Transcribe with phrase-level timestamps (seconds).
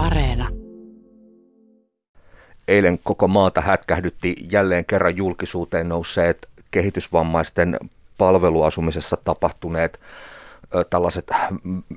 [0.00, 0.48] Areena.
[2.68, 7.78] Eilen koko maata hätkähdytti jälleen kerran julkisuuteen nousseet kehitysvammaisten
[8.18, 10.00] palveluasumisessa tapahtuneet
[10.90, 11.30] tällaiset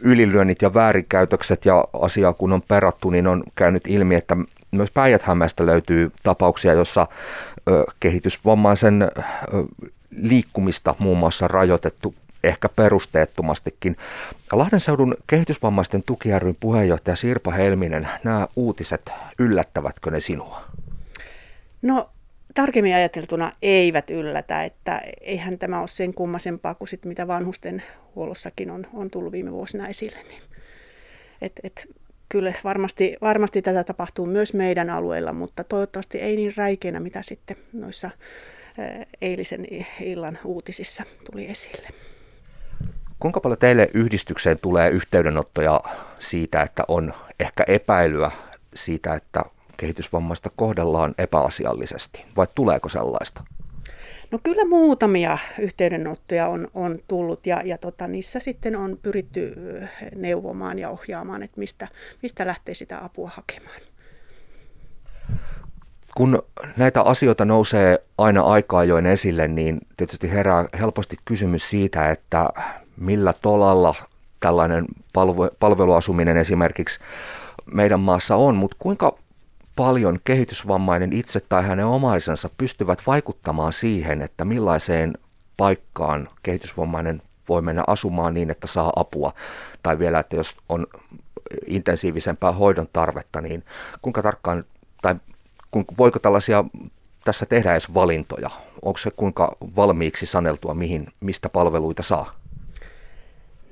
[0.00, 4.36] ylilyönnit ja väärinkäytökset ja asiaa kun on perattu, niin on käynyt ilmi, että
[4.70, 5.22] myös päijät
[5.60, 7.06] löytyy tapauksia, jossa
[8.00, 9.10] kehitysvammaisen
[10.10, 12.14] liikkumista muun muassa rajoitettu
[12.48, 13.96] ehkä perusteettomastikin.
[14.52, 16.28] Lahden seudun kehitysvammaisten tuki
[16.60, 20.64] puheenjohtaja Sirpa Helminen, nämä uutiset, yllättävätkö ne sinua?
[21.82, 22.10] No
[22.54, 27.82] tarkemmin ajateltuna eivät yllätä, että eihän tämä ole sen kummasempaa kuin sit, mitä vanhusten
[28.14, 30.22] huollossakin on, on tullut viime vuosina esille.
[30.28, 30.42] Niin
[31.42, 31.88] et, et,
[32.28, 37.56] kyllä varmasti, varmasti tätä tapahtuu myös meidän alueella, mutta toivottavasti ei niin räikeänä, mitä sitten
[37.72, 38.10] noissa
[39.20, 39.66] eilisen
[40.00, 41.88] illan uutisissa tuli esille.
[43.20, 45.80] Kuinka paljon teille yhdistykseen tulee yhteydenottoja
[46.18, 48.30] siitä, että on ehkä epäilyä
[48.74, 49.42] siitä, että
[49.76, 53.44] kehitysvammaista kohdellaan epäasiallisesti, vai tuleeko sellaista?
[54.30, 59.54] No kyllä muutamia yhteydenottoja on, on tullut ja, ja tota, niissä sitten on pyritty
[60.14, 61.88] neuvomaan ja ohjaamaan, että mistä,
[62.22, 63.80] mistä lähtee sitä apua hakemaan.
[66.16, 66.42] Kun
[66.76, 72.48] näitä asioita nousee aina aikaa join esille, niin tietysti herää helposti kysymys siitä, että
[73.00, 73.94] millä tolalla
[74.40, 74.86] tällainen
[75.60, 77.00] palveluasuminen esimerkiksi
[77.72, 79.18] meidän maassa on, mutta kuinka
[79.76, 85.14] paljon kehitysvammainen itse tai hänen omaisensa pystyvät vaikuttamaan siihen, että millaiseen
[85.56, 89.32] paikkaan kehitysvammainen voi mennä asumaan niin, että saa apua,
[89.82, 90.86] tai vielä, että jos on
[91.66, 93.64] intensiivisempää hoidon tarvetta, niin
[94.02, 94.64] kuinka tarkkaan,
[95.02, 95.14] tai
[95.98, 96.64] voiko tällaisia
[97.24, 98.50] tässä tehdä edes valintoja?
[98.82, 102.34] Onko se kuinka valmiiksi saneltua, mihin, mistä palveluita saa?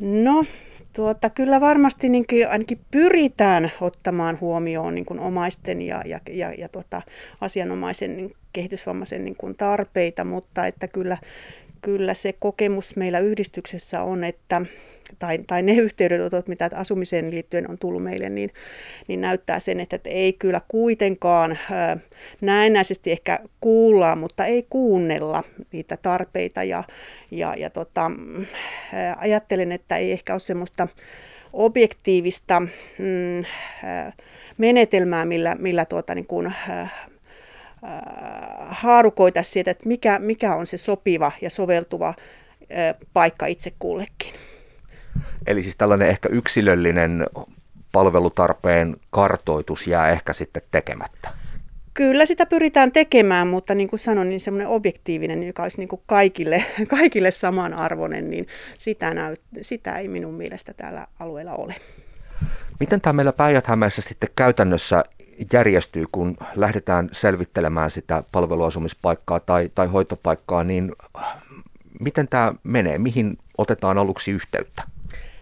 [0.01, 0.45] No,
[0.93, 6.53] tuota, kyllä varmasti niin kuin, ainakin pyritään ottamaan huomioon niin kuin omaisten ja, ja, ja,
[6.59, 7.03] ja tuota,
[7.41, 11.19] asianomaisen niin kehitysvammaisen niin kuin tarpeita, mutta että kyllä,
[11.87, 14.63] kyllä se kokemus meillä yhdistyksessä on, että
[15.19, 18.51] tai, tai ne yhteydenotot, mitä asumiseen liittyen on tullut meille, niin,
[19.09, 21.59] niin näyttää sen, että ei kyllä kuitenkaan
[22.41, 26.63] näennäisesti ehkä kuulla, mutta ei kuunnella niitä tarpeita.
[26.63, 26.85] Ja,
[27.31, 28.11] ja, ja tota,
[29.17, 30.89] ajattelen, että ei ehkä ole semmoista
[31.53, 33.45] objektiivista mm,
[33.85, 34.13] ää,
[34.59, 36.53] menetelmää, millä, millä tuota, niin kuin,
[38.69, 42.15] haarukoita siitä, että mikä, mikä on se sopiva ja soveltuva
[43.13, 44.35] paikka itse kullekin.
[45.47, 47.27] Eli siis tällainen ehkä yksilöllinen
[47.93, 51.29] palvelutarpeen kartoitus jää ehkä sitten tekemättä.
[51.95, 56.03] Kyllä sitä pyritään tekemään, mutta niin kuin sanoin, niin semmoinen objektiivinen, joka olisi niin kuin
[56.07, 58.47] kaikille, kaikille samanarvoinen, niin
[58.79, 61.75] sitä, näyt, sitä ei minun mielestä täällä alueella ole.
[62.81, 65.05] Miten tämä meillä päijät sitten käytännössä
[65.53, 70.93] järjestyy, kun lähdetään selvittelemään sitä palveluasumispaikkaa tai, tai hoitopaikkaa, niin
[72.01, 72.99] miten tämä menee?
[72.99, 74.83] Mihin otetaan aluksi yhteyttä?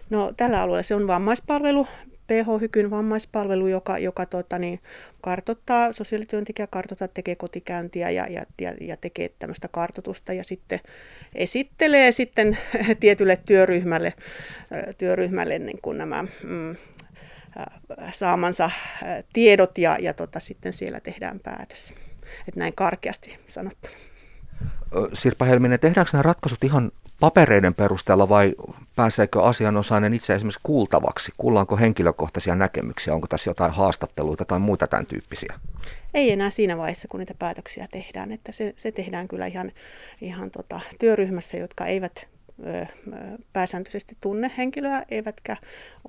[0.09, 1.87] No tällä alueella se on vammaispalvelu,
[2.27, 4.79] PH Hykyn vammaispalvelu, joka, joka tota, niin,
[5.21, 10.79] kartottaa, sosiaalityöntekijä kartottaa, tekee kotikäyntiä ja, ja, ja, ja tekee tämmöistä kartotusta ja sitten
[11.35, 12.57] esittelee sitten
[12.99, 14.13] tietylle työryhmälle,
[14.97, 16.75] työryhmälle niin kuin nämä mm,
[18.11, 18.71] saamansa
[19.33, 21.93] tiedot ja, ja tota, sitten siellä tehdään päätös.
[22.47, 23.93] Että näin karkeasti sanottuna.
[25.13, 28.55] Sirpa Helminen, tehdäänkö nämä ratkaisut ihan papereiden perusteella vai
[28.95, 31.31] pääseekö asianosainen itse esimerkiksi kuultavaksi?
[31.37, 33.13] Kuullaanko henkilökohtaisia näkemyksiä?
[33.13, 35.59] Onko tässä jotain haastatteluita tai muita tämän tyyppisiä?
[36.13, 38.31] Ei enää siinä vaiheessa, kun niitä päätöksiä tehdään.
[38.31, 39.71] Että se, se tehdään kyllä ihan,
[40.21, 42.27] ihan tota, työryhmässä, jotka eivät
[43.53, 45.57] pääsääntöisesti tunne henkilöä, eivätkä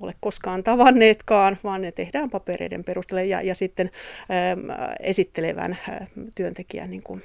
[0.01, 3.91] ole koskaan tavanneetkaan, vaan ne tehdään papereiden perusteella ja, ja sitten
[4.99, 5.77] esittelevän
[6.35, 7.23] työntekijän niin kuin,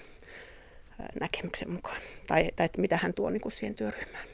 [1.20, 1.96] näkemyksen mukaan,
[2.26, 4.24] tai, tai että mitä hän tuo niin kuin siihen työryhmään.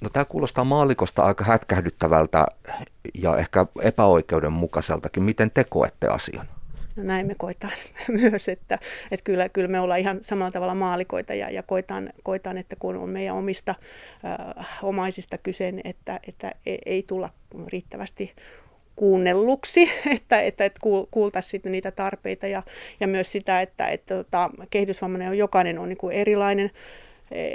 [0.00, 2.46] No, tämä kuulostaa maalikosta aika hätkähdyttävältä
[3.14, 5.22] ja ehkä epäoikeudenmukaiseltakin.
[5.22, 6.48] Miten te koette asian?
[6.98, 7.72] No näin me koetaan
[8.20, 8.78] myös, että,
[9.10, 12.96] että kyllä, kyllä me ollaan ihan samalla tavalla maalikoita ja, ja koetaan, koetaan, että kun
[12.96, 13.74] on meidän omista
[14.24, 16.52] äh, omaisista kyse, että, että
[16.86, 17.30] ei tulla
[17.66, 18.34] riittävästi
[18.96, 20.80] kuunnelluksi, että, että, että
[21.10, 22.62] kuultaisiin sitten niitä tarpeita ja,
[23.00, 26.70] ja myös sitä, että, että tota, kehitysvammainen on jokainen on niin kuin erilainen,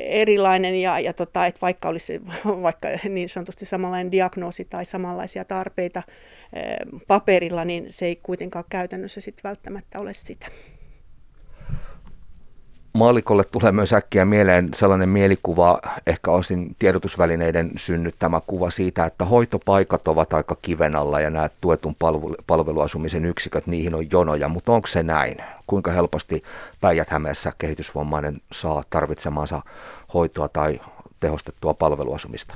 [0.10, 6.04] erilainen ja, ja tota, että vaikka olisi vaikka niin sanotusti samanlainen diagnoosi tai samanlaisia tarpeita
[6.54, 6.76] eh,
[7.08, 10.46] paperilla, niin se ei kuitenkaan käytännössä sit välttämättä ole sitä.
[12.94, 20.08] Maalikolle tulee myös äkkiä mieleen sellainen mielikuva, ehkä osin tiedotusvälineiden synnyttämä kuva siitä, että hoitopaikat
[20.08, 24.88] ovat aika kiven alla ja nämä tuetun palvelu- palveluasumisen yksiköt, niihin on jonoja, mutta onko
[24.88, 25.38] se näin?
[25.68, 26.44] Kuinka helposti
[26.82, 29.62] Päijät-Hämeessä kehitysvammainen saa tarvitsemaansa
[30.14, 30.80] hoitoa tai
[31.20, 32.56] tehostettua palveluasumista?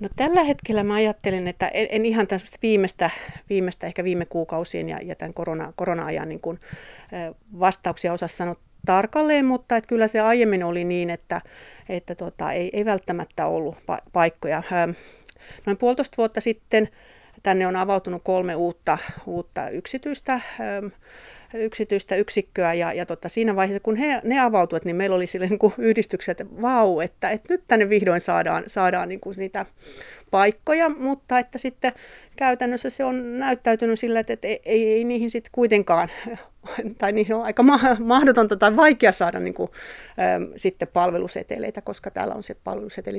[0.00, 3.10] No tällä hetkellä mä ajattelen, että en, en ihan tämmöistä viimeistä,
[3.50, 6.60] viimeistä, ehkä viime kuukausien ja, ja tämän korona, korona-ajan niin kuin,
[7.60, 8.56] vastauksia osaa sanoa
[8.86, 11.40] tarkalleen, mutta että kyllä se aiemmin oli niin, että,
[11.88, 14.62] että tota, ei, ei välttämättä ollut pa- paikkoja.
[15.66, 16.88] Noin puolitoista vuotta sitten
[17.42, 20.40] tänne on avautunut kolme uutta, uutta yksityistä
[21.54, 25.46] yksityistä yksikköä ja, ja tota, siinä vaiheessa, kun he, ne avautuivat, niin meillä oli sille
[25.46, 29.66] niin kuin yhdistykset, että vau, että, että nyt tänne vihdoin saadaan, saadaan niin kuin niitä
[30.30, 31.92] paikkoja, mutta että sitten
[32.36, 36.08] käytännössä se on näyttäytynyt sillä, että, että ei, ei niihin sitten kuitenkaan,
[36.98, 37.62] tai niihin on aika
[37.98, 39.70] mahdotonta tai vaikea saada niin kuin,
[40.36, 43.18] äm, sitten palveluseteleitä, koska täällä on se palveluseteli,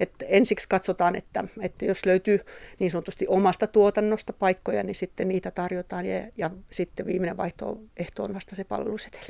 [0.00, 2.40] että ensiksi katsotaan, että, että jos löytyy
[2.78, 8.34] niin sanotusti omasta tuotannosta paikkoja, niin sitten niitä tarjotaan ja, ja sitten viimeinen vaihtoehto on
[8.34, 9.26] vasta se palveluseteli.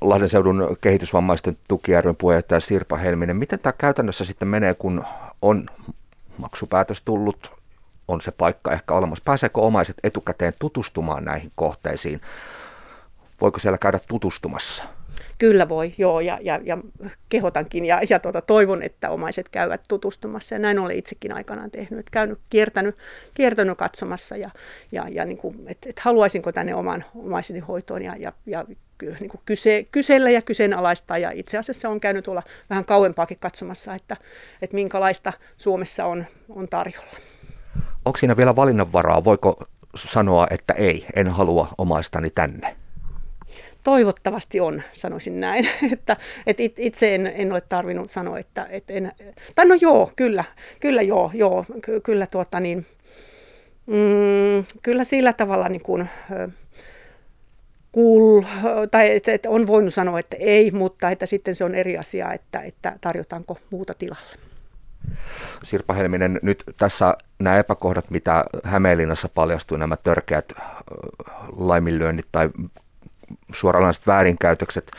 [0.00, 3.36] Lahden seudun kehitysvammaisten tuki puheenjohtaja Sirpa Helminen.
[3.36, 5.04] Miten tämä käytännössä sitten menee, kun
[5.42, 5.66] on
[6.42, 7.52] maksupäätös tullut,
[8.08, 9.22] on se paikka ehkä olemassa.
[9.24, 12.20] Pääseekö omaiset etukäteen tutustumaan näihin kohteisiin?
[13.40, 14.84] Voiko siellä käydä tutustumassa?
[15.42, 16.78] Kyllä voi, joo, ja, ja, ja
[17.28, 20.54] kehotankin ja, ja tuota, toivon, että omaiset käyvät tutustumassa.
[20.54, 22.96] Ja näin olen itsekin aikanaan tehnyt, että käynyt, kiertänyt,
[23.34, 24.50] kiertänyt katsomassa ja,
[24.92, 28.64] ja, ja niin kuin, että, että haluaisinko tänne oman omaiseni hoitoon ja, ja, ja
[29.20, 31.18] niin kuin kyse, kysellä ja kyseenalaistaa.
[31.18, 34.16] Ja itse asiassa on käynyt tuolla vähän kauempaakin katsomassa, että,
[34.62, 37.16] että minkälaista Suomessa on, on tarjolla.
[38.04, 39.24] Onko siinä vielä valinnanvaraa?
[39.24, 39.64] Voiko
[39.96, 42.81] sanoa, että ei, en halua omaistani tänne?
[43.82, 45.68] Toivottavasti on, sanoisin näin.
[45.92, 49.12] että, että itse en, en ole tarvinnut sanoa, että, että en,
[49.54, 50.44] tai no joo, kyllä,
[50.80, 52.86] kyllä joo, joo ky, kyllä tuota niin,
[53.86, 56.08] mm, kyllä sillä tavalla niin kuin,
[57.92, 58.42] kuul,
[58.90, 62.32] tai että, että on voinut sanoa, että ei, mutta että sitten se on eri asia,
[62.32, 64.38] että, että tarjotaanko muuta tilalle.
[65.62, 70.52] Sirpa Helminen, nyt tässä nämä epäkohdat, mitä Hämeenlinnassa paljastui, nämä törkeät
[71.56, 72.50] laiminlyönnit tai
[73.52, 74.90] suoranaiset väärinkäytökset,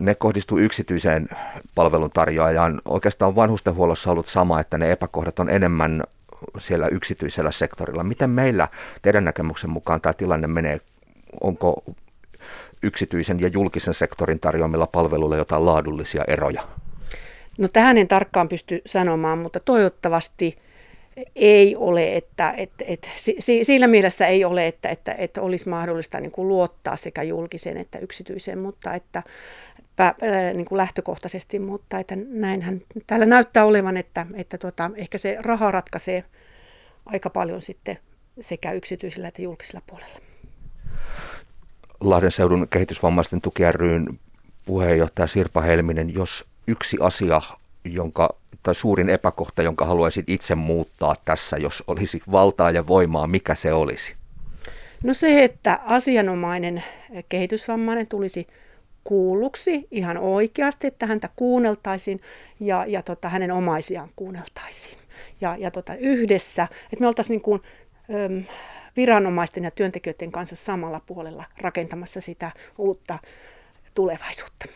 [0.00, 1.28] ne kohdistuu yksityiseen
[1.74, 2.80] palveluntarjoajaan.
[2.84, 6.02] Oikeastaan vanhustenhuollossa ollut sama, että ne epäkohdat on enemmän
[6.58, 8.04] siellä yksityisellä sektorilla.
[8.04, 8.68] Miten meillä
[9.02, 10.78] teidän näkemyksen mukaan tämä tilanne menee?
[11.40, 11.84] Onko
[12.82, 16.62] yksityisen ja julkisen sektorin tarjoamilla palveluilla jotain laadullisia eroja?
[17.58, 20.58] No tähän en tarkkaan pysty sanomaan, mutta toivottavasti
[21.36, 23.08] ei ole, että, että, että
[23.62, 27.98] siinä mielessä ei ole, että, että, että olisi mahdollista niin kuin luottaa sekä julkiseen että
[27.98, 29.22] yksityiseen, mutta että
[30.54, 35.70] niin kuin lähtökohtaisesti, mutta että näinhän täällä näyttää olevan, että, että tuota, ehkä se raha
[35.70, 36.24] ratkaisee
[37.06, 37.98] aika paljon sitten
[38.40, 40.18] sekä yksityisellä että julkisella puolella.
[42.00, 44.18] Lahden seudun kehitysvammaisten tuki ryn
[44.64, 47.40] puheenjohtaja Sirpa Helminen, jos yksi asia,
[47.84, 53.54] jonka, tai suurin epäkohta, jonka haluaisit itse muuttaa tässä, jos olisi valtaa ja voimaa, mikä
[53.54, 54.14] se olisi?
[55.02, 56.84] No se, että asianomainen
[57.28, 58.46] kehitysvammainen tulisi
[59.04, 62.20] kuulluksi ihan oikeasti, että häntä kuunneltaisiin
[62.60, 64.98] ja, ja tota, hänen omaisiaan kuunneltaisiin.
[65.40, 67.62] Ja, ja tota, yhdessä, että me oltaisiin niin kuin,
[68.14, 68.44] öm,
[68.96, 73.18] viranomaisten ja työntekijöiden kanssa samalla puolella rakentamassa sitä uutta
[73.94, 74.66] tulevaisuutta.